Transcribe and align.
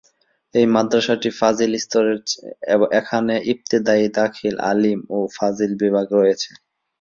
এই 0.55 0.65
মাদ্রাসাটি 0.75 1.29
ফাযিল 1.39 1.71
স্তরের, 1.83 2.19
এখানে 2.99 3.33
ইবতেদায়ী, 3.53 4.05
দাখিল, 4.19 4.55
আলিম 4.71 4.99
ও 5.09 5.27
ফাযিল 5.35 5.71
বিভাগ 5.81 6.07
রয়েছে। 6.19 6.49